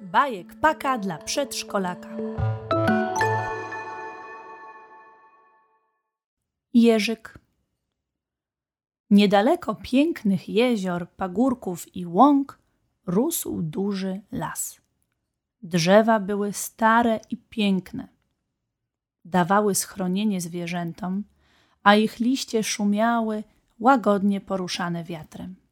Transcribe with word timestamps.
Bajek 0.00 0.60
paka 0.60 0.98
dla 0.98 1.18
przedszkolaka. 1.18 2.08
Jerzyk. 6.74 7.38
Niedaleko 9.10 9.74
pięknych 9.74 10.48
jezior, 10.48 11.10
pagórków 11.10 11.96
i 11.96 12.06
łąk 12.06 12.58
rósł 13.06 13.62
duży 13.62 14.20
las. 14.32 14.80
Drzewa 15.62 16.20
były 16.20 16.52
stare 16.52 17.20
i 17.30 17.36
piękne. 17.36 18.08
Dawały 19.24 19.74
schronienie 19.74 20.40
zwierzętom, 20.40 21.24
a 21.82 21.94
ich 21.94 22.18
liście 22.18 22.64
szumiały, 22.64 23.44
łagodnie 23.80 24.40
poruszane 24.40 25.04
wiatrem. 25.04 25.65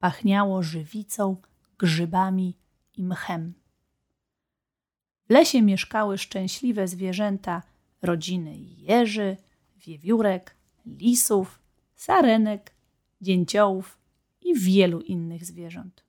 Pachniało 0.00 0.62
żywicą, 0.62 1.36
grzybami 1.78 2.56
i 2.96 3.04
mchem. 3.04 3.54
W 5.28 5.32
lesie 5.32 5.62
mieszkały 5.62 6.18
szczęśliwe 6.18 6.88
zwierzęta 6.88 7.62
rodziny 8.02 8.56
jeży, 8.58 9.36
wiewiórek, 9.76 10.56
lisów, 10.86 11.60
sarenek, 11.94 12.74
dzięciołów 13.20 13.98
i 14.42 14.54
wielu 14.58 15.00
innych 15.00 15.44
zwierząt. 15.44 16.04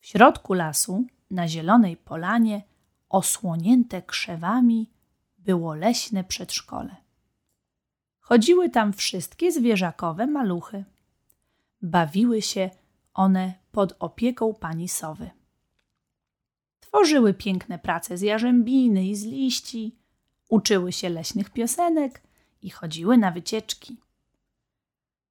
W 0.00 0.06
środku 0.06 0.54
lasu, 0.54 1.06
na 1.30 1.48
zielonej 1.48 1.96
polanie, 1.96 2.62
osłonięte 3.08 4.02
krzewami, 4.02 4.90
było 5.38 5.74
leśne 5.74 6.24
przedszkole. 6.24 6.96
Chodziły 8.20 8.70
tam 8.70 8.92
wszystkie 8.92 9.52
zwierzakowe 9.52 10.26
maluchy. 10.26 10.84
Bawiły 11.82 12.42
się 12.42 12.70
one 13.14 13.54
pod 13.72 13.96
opieką 13.98 14.54
pani 14.54 14.88
sowy. 14.88 15.30
Tworzyły 16.80 17.34
piękne 17.34 17.78
prace 17.78 18.16
z 18.16 18.20
jarzębiny 18.20 19.06
i 19.06 19.16
z 19.16 19.24
liści, 19.24 19.96
uczyły 20.48 20.92
się 20.92 21.08
leśnych 21.08 21.50
piosenek 21.50 22.22
i 22.62 22.70
chodziły 22.70 23.18
na 23.18 23.30
wycieczki. 23.30 23.96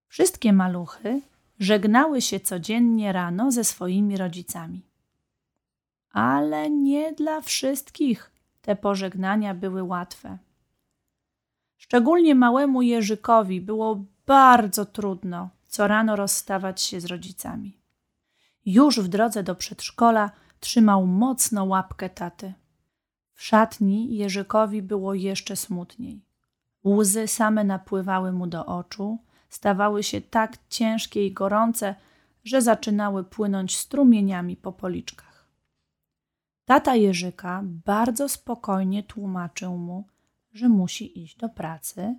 Wszystkie 0.08 0.54
maluchy 0.54 1.22
żegnały 1.60 2.22
się 2.22 2.40
codziennie 2.40 3.14
rano 3.14 3.52
ze 3.52 3.64
swoimi 3.64 4.18
rodzicami. 4.18 4.82
Ale 6.12 6.70
nie 6.70 7.14
dla 7.14 7.42
wszystkich 7.42 8.32
te 8.62 8.76
pożegnania 8.76 9.54
były 9.54 9.84
łatwe. 9.84 10.38
Szczególnie 11.78 12.36
małemu 12.36 12.82
Jerzykowi 12.82 13.62
było 13.62 14.04
bardzo 14.26 14.86
trudno 14.86 15.50
co 15.72 15.88
rano 15.88 16.16
rozstawać 16.16 16.82
się 16.82 17.02
z 17.02 17.06
rodzicami. 17.06 17.78
Już 18.66 19.00
w 19.00 19.08
drodze 19.08 19.44
do 19.44 19.56
przedszkola 19.56 20.32
trzymał 20.60 21.08
mocno 21.08 21.66
łapkę 21.66 22.10
taty. 22.10 22.54
W 23.34 23.44
szatni 23.44 24.18
Jerzykowi 24.18 24.82
było 24.82 25.14
jeszcze 25.14 25.56
smutniej. 25.56 26.22
Łzy 26.86 27.28
same 27.28 27.64
napływały 27.64 28.32
mu 28.32 28.48
do 28.48 28.66
oczu, 28.66 29.18
stawały 29.50 30.04
się 30.04 30.22
tak 30.22 30.58
ciężkie 30.70 31.26
i 31.28 31.34
gorące, 31.34 31.96
że 32.44 32.62
zaczynały 32.62 33.24
płynąć 33.24 33.78
strumieniami 33.78 34.56
po 34.56 34.72
policzkach. 34.72 35.48
Tata 36.66 36.96
Jerzyka 36.96 37.62
bardzo 37.64 38.30
spokojnie 38.30 39.04
tłumaczył 39.04 39.78
mu, 39.78 40.08
że 40.54 40.70
musi 40.70 41.24
iść 41.24 41.38
do 41.38 41.50
pracy 41.50 42.16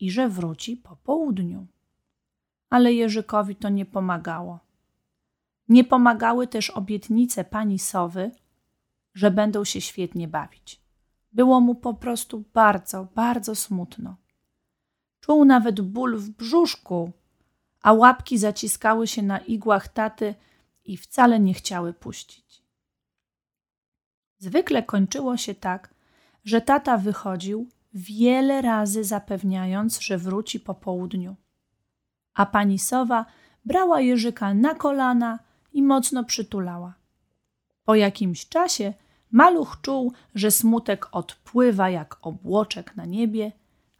i 0.00 0.10
że 0.10 0.28
wróci 0.28 0.76
po 0.76 0.96
południu. 0.96 1.66
Ale 2.70 2.92
Jerzykowi 2.92 3.56
to 3.56 3.68
nie 3.68 3.86
pomagało. 3.86 4.60
Nie 5.68 5.84
pomagały 5.84 6.46
też 6.46 6.70
obietnice 6.70 7.44
pani 7.44 7.78
Sowy, 7.78 8.30
że 9.14 9.30
będą 9.30 9.64
się 9.64 9.80
świetnie 9.80 10.28
bawić. 10.28 10.80
Było 11.32 11.60
mu 11.60 11.74
po 11.74 11.94
prostu 11.94 12.44
bardzo, 12.54 13.04
bardzo 13.14 13.54
smutno. 13.54 14.16
Czuł 15.20 15.44
nawet 15.44 15.80
ból 15.80 16.18
w 16.18 16.30
brzuszku, 16.30 17.12
a 17.82 17.92
łapki 17.92 18.38
zaciskały 18.38 19.06
się 19.06 19.22
na 19.22 19.38
igłach 19.38 19.88
taty 19.88 20.34
i 20.84 20.96
wcale 20.96 21.40
nie 21.40 21.54
chciały 21.54 21.92
puścić. 21.92 22.62
Zwykle 24.38 24.82
kończyło 24.82 25.36
się 25.36 25.54
tak, 25.54 25.94
że 26.44 26.60
tata 26.60 26.98
wychodził 26.98 27.68
wiele 27.94 28.62
razy 28.62 29.04
zapewniając, 29.04 30.00
że 30.00 30.18
wróci 30.18 30.60
po 30.60 30.74
południu. 30.74 31.36
A 32.38 32.46
pani 32.46 32.78
sowa 32.78 33.26
brała 33.64 34.00
Jerzyka 34.00 34.54
na 34.54 34.74
kolana 34.74 35.38
i 35.72 35.82
mocno 35.82 36.24
przytulała. 36.24 36.94
Po 37.84 37.94
jakimś 37.94 38.48
czasie 38.48 38.94
maluch 39.30 39.76
czuł, 39.82 40.12
że 40.34 40.50
smutek 40.50 41.08
odpływa 41.12 41.90
jak 41.90 42.18
obłoczek 42.22 42.96
na 42.96 43.04
niebie, 43.04 43.52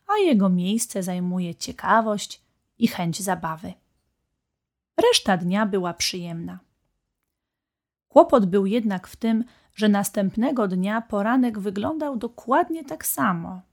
a 0.06 0.19
jego 0.19 0.49
miejsce 0.49 1.03
zajmuje 1.03 1.54
ciekawość 1.54 2.43
i 2.78 2.88
chęć 2.88 3.22
zabawy. 3.22 3.72
Reszta 5.09 5.37
dnia 5.37 5.66
była 5.66 5.94
przyjemna. 5.94 6.59
Kłopot 8.09 8.47
był 8.47 8.66
jednak 8.66 9.06
w 9.06 9.16
tym, 9.16 9.44
że 9.75 9.88
następnego 9.88 10.69
dnia 10.69 11.00
poranek 11.00 11.59
wyglądał 11.59 12.16
dokładnie 12.16 12.84
tak 12.84 13.06
samo. 13.06 13.68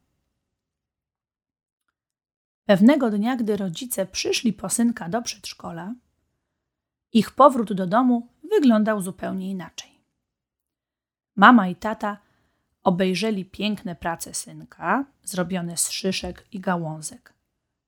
Pewnego 2.65 3.11
dnia, 3.11 3.35
gdy 3.35 3.57
rodzice 3.57 4.05
przyszli 4.05 4.53
po 4.53 4.69
synka 4.69 5.09
do 5.09 5.21
przedszkola, 5.21 5.93
ich 7.13 7.31
powrót 7.31 7.73
do 7.73 7.87
domu 7.87 8.27
wyglądał 8.49 9.01
zupełnie 9.01 9.49
inaczej. 9.49 9.91
Mama 11.35 11.67
i 11.67 11.75
tata 11.75 12.17
obejrzeli 12.83 13.45
piękne 13.45 13.95
prace 13.95 14.33
synka, 14.33 15.05
zrobione 15.23 15.77
z 15.77 15.89
szyszek 15.89 16.47
i 16.51 16.59
gałązek. 16.59 17.33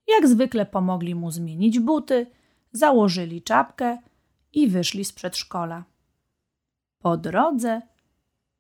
Jak 0.08 0.28
zwykle 0.28 0.66
pomogli 0.66 1.16
mu 1.16 1.32
zmienić 1.32 1.80
buty, 1.80 2.26
założyli 2.72 3.42
czapkę 3.42 3.98
i 4.54 4.68
wyszli 4.68 5.06
z 5.06 5.14
przedszkola. 5.14 5.84
Po 7.00 7.18
drodze 7.18 7.82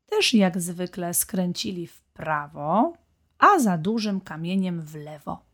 też 0.05 0.33
jak 0.33 0.61
zwykle 0.61 1.13
skręcili 1.13 1.87
w 1.87 2.01
prawo, 2.01 2.93
a 3.37 3.59
za 3.59 3.77
dużym 3.77 4.21
kamieniem 4.21 4.81
w 4.81 4.95
lewo. 4.95 5.46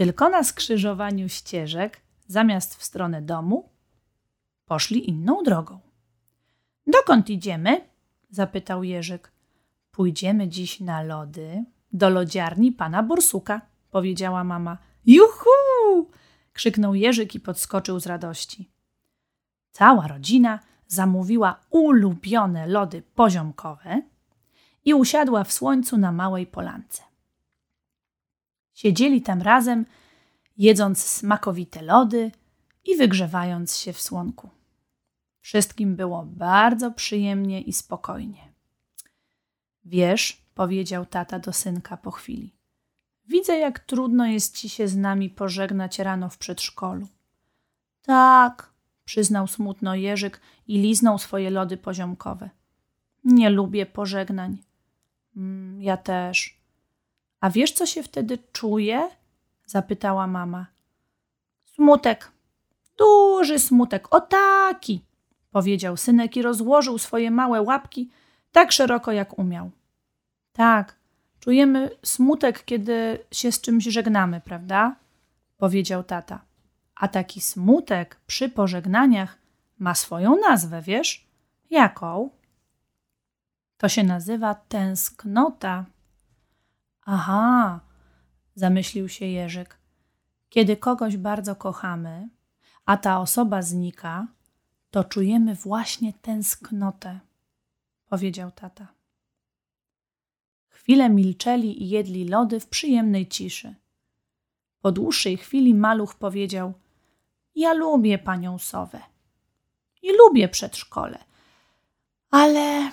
Tylko 0.00 0.28
na 0.28 0.44
skrzyżowaniu 0.44 1.28
ścieżek, 1.28 2.00
zamiast 2.26 2.76
w 2.76 2.84
stronę 2.84 3.22
domu, 3.22 3.68
poszli 4.66 5.10
inną 5.10 5.42
drogą. 5.42 5.80
Dokąd 6.86 7.30
idziemy? 7.30 7.80
zapytał 8.30 8.84
Jerzyk. 8.84 9.32
Pójdziemy 9.90 10.48
dziś 10.48 10.80
na 10.80 11.02
lody 11.02 11.64
do 11.92 12.10
lodziarni 12.10 12.72
pana 12.72 13.02
Borsuka, 13.02 13.60
powiedziała 13.90 14.44
mama. 14.44 14.78
Juhu! 15.06 16.10
krzyknął 16.52 16.94
Jerzyk 16.94 17.34
i 17.34 17.40
podskoczył 17.40 18.00
z 18.00 18.06
radości. 18.06 18.70
Cała 19.70 20.08
rodzina 20.08 20.60
zamówiła 20.86 21.60
ulubione 21.70 22.66
lody 22.66 23.02
poziomkowe 23.14 24.02
i 24.84 24.94
usiadła 24.94 25.44
w 25.44 25.52
słońcu 25.52 25.98
na 25.98 26.12
małej 26.12 26.46
polance. 26.46 27.09
Siedzieli 28.80 29.22
tam 29.22 29.42
razem, 29.42 29.86
jedząc 30.56 31.04
smakowite 31.04 31.82
lody 31.82 32.30
i 32.84 32.96
wygrzewając 32.96 33.76
się 33.76 33.92
w 33.92 34.00
słonku. 34.00 34.50
Wszystkim 35.40 35.96
było 35.96 36.24
bardzo 36.26 36.90
przyjemnie 36.90 37.60
i 37.60 37.72
spokojnie. 37.72 38.52
Wiesz, 39.84 40.42
powiedział 40.54 41.06
tata 41.06 41.38
do 41.38 41.52
synka 41.52 41.96
po 41.96 42.10
chwili. 42.10 42.52
Widzę, 43.26 43.58
jak 43.58 43.78
trudno 43.78 44.26
jest 44.26 44.56
ci 44.56 44.68
się 44.68 44.88
z 44.88 44.96
nami 44.96 45.30
pożegnać 45.30 45.98
rano 45.98 46.28
w 46.28 46.38
przedszkolu. 46.38 47.08
Tak, 48.02 48.72
przyznał 49.04 49.46
smutno 49.46 49.94
Jerzyk 49.94 50.40
i 50.66 50.78
liznął 50.78 51.18
swoje 51.18 51.50
lody 51.50 51.76
poziomkowe. 51.76 52.50
Nie 53.24 53.50
lubię 53.50 53.86
pożegnań. 53.86 54.58
Mm, 55.36 55.82
ja 55.82 55.96
też. 55.96 56.59
A 57.40 57.50
wiesz, 57.50 57.72
co 57.72 57.86
się 57.86 58.02
wtedy 58.02 58.38
czuje? 58.52 59.08
zapytała 59.66 60.26
mama. 60.26 60.66
Smutek. 61.64 62.32
Duży 62.98 63.58
smutek. 63.58 64.14
O 64.14 64.20
taki, 64.20 65.04
powiedział 65.50 65.96
synek 65.96 66.36
i 66.36 66.42
rozłożył 66.42 66.98
swoje 66.98 67.30
małe 67.30 67.62
łapki 67.62 68.10
tak 68.52 68.72
szeroko, 68.72 69.12
jak 69.12 69.38
umiał. 69.38 69.70
Tak, 70.52 70.96
czujemy 71.40 71.90
smutek, 72.02 72.64
kiedy 72.64 73.18
się 73.32 73.52
z 73.52 73.60
czymś 73.60 73.84
żegnamy, 73.84 74.40
prawda? 74.40 74.96
powiedział 75.56 76.04
tata. 76.04 76.40
A 76.94 77.08
taki 77.08 77.40
smutek 77.40 78.16
przy 78.26 78.48
pożegnaniach 78.48 79.38
ma 79.78 79.94
swoją 79.94 80.36
nazwę, 80.40 80.82
wiesz? 80.82 81.26
Jaką? 81.70 82.30
To 83.76 83.88
się 83.88 84.02
nazywa 84.04 84.54
tęsknota. 84.54 85.84
Aha, 87.12 87.80
zamyślił 88.54 89.08
się 89.08 89.26
Jerzyk. 89.26 89.78
Kiedy 90.48 90.76
kogoś 90.76 91.16
bardzo 91.16 91.56
kochamy, 91.56 92.28
a 92.84 92.96
ta 92.96 93.20
osoba 93.20 93.62
znika, 93.62 94.26
to 94.90 95.04
czujemy 95.04 95.54
właśnie 95.54 96.12
tęsknotę, 96.12 97.20
powiedział 98.08 98.50
tata. 98.50 98.88
Chwilę 100.68 101.08
milczeli 101.08 101.82
i 101.82 101.88
jedli 101.88 102.28
lody 102.28 102.60
w 102.60 102.66
przyjemnej 102.66 103.28
ciszy. 103.28 103.74
Po 104.80 104.92
dłuższej 104.92 105.36
chwili 105.36 105.74
maluch 105.74 106.14
powiedział: 106.14 106.72
Ja 107.54 107.72
lubię 107.72 108.18
panią 108.18 108.58
Sowę 108.58 109.00
i 110.02 110.16
lubię 110.16 110.48
przedszkole, 110.48 111.18
ale. 112.30 112.90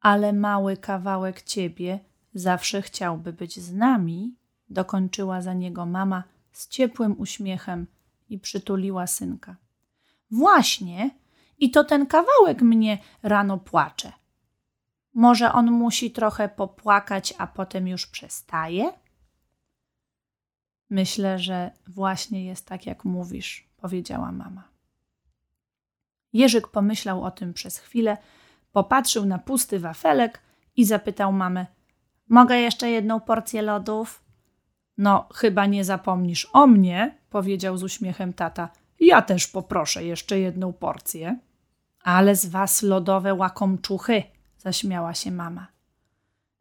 Ale 0.00 0.32
mały 0.32 0.76
kawałek 0.76 1.42
ciebie 1.42 2.11
zawsze 2.34 2.82
chciałby 2.82 3.32
być 3.32 3.60
z 3.60 3.72
nami, 3.72 4.34
dokończyła 4.68 5.42
za 5.42 5.54
niego 5.54 5.86
mama 5.86 6.24
z 6.52 6.68
ciepłym 6.68 7.20
uśmiechem 7.20 7.86
i 8.28 8.38
przytuliła 8.38 9.06
synka. 9.06 9.56
Właśnie, 10.30 11.10
i 11.58 11.70
to 11.70 11.84
ten 11.84 12.06
kawałek 12.06 12.62
mnie 12.62 12.98
rano 13.22 13.58
płacze. 13.58 14.12
Może 15.14 15.52
on 15.52 15.70
musi 15.70 16.10
trochę 16.10 16.48
popłakać, 16.48 17.34
a 17.38 17.46
potem 17.46 17.88
już 17.88 18.06
przestaje? 18.06 18.92
Myślę, 20.90 21.38
że 21.38 21.70
właśnie 21.88 22.44
jest 22.44 22.66
tak, 22.66 22.86
jak 22.86 23.04
mówisz, 23.04 23.68
powiedziała 23.76 24.32
mama. 24.32 24.68
Jerzyk 26.32 26.68
pomyślał 26.68 27.24
o 27.24 27.30
tym 27.30 27.54
przez 27.54 27.78
chwilę, 27.78 28.16
popatrzył 28.72 29.26
na 29.26 29.38
pusty 29.38 29.78
wafelek 29.78 30.40
i 30.76 30.84
zapytał 30.84 31.32
mamę: 31.32 31.66
Mogę 32.32 32.60
jeszcze 32.60 32.90
jedną 32.90 33.20
porcję 33.20 33.62
lodów? 33.62 34.24
No, 34.98 35.28
chyba 35.34 35.66
nie 35.66 35.84
zapomnisz 35.84 36.48
o 36.52 36.66
mnie, 36.66 37.18
powiedział 37.30 37.76
z 37.76 37.82
uśmiechem 37.82 38.32
tata. 38.32 38.68
Ja 39.00 39.22
też 39.22 39.46
poproszę 39.46 40.04
jeszcze 40.04 40.38
jedną 40.38 40.72
porcję. 40.72 41.38
Ale 42.02 42.36
z 42.36 42.46
was 42.46 42.82
lodowe 42.82 43.34
łakomczuchy, 43.34 44.22
zaśmiała 44.58 45.14
się 45.14 45.30
mama. 45.30 45.66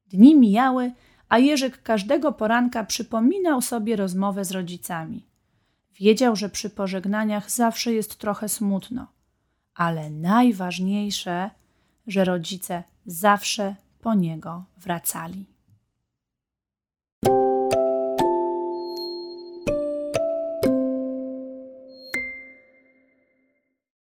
Dni 0.07 0.35
mijały, 0.35 0.91
a 1.29 1.37
Jerzyk 1.37 1.83
każdego 1.83 2.31
poranka 2.31 2.83
przypominał 2.83 3.61
sobie 3.61 3.95
rozmowę 3.95 4.45
z 4.45 4.51
rodzicami. 4.51 5.27
Wiedział, 5.95 6.35
że 6.35 6.49
przy 6.49 6.69
pożegnaniach 6.69 7.51
zawsze 7.51 7.93
jest 7.93 8.15
trochę 8.15 8.49
smutno, 8.49 9.07
ale 9.75 10.09
najważniejsze, 10.09 11.49
że 12.07 12.25
rodzice 12.25 12.83
zawsze 13.05 13.75
po 14.01 14.13
niego 14.13 14.63
wracali. 14.77 15.50